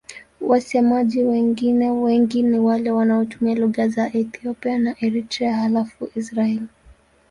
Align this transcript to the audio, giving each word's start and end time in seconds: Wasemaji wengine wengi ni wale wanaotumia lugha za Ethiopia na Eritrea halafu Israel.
Wasemaji 0.41 1.23
wengine 1.23 1.91
wengi 1.91 2.43
ni 2.43 2.59
wale 2.59 2.91
wanaotumia 2.91 3.55
lugha 3.55 3.87
za 3.87 4.13
Ethiopia 4.13 4.77
na 4.79 4.95
Eritrea 4.99 5.55
halafu 5.55 6.09
Israel. 6.15 6.61